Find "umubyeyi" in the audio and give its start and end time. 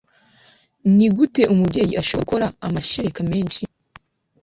1.53-1.93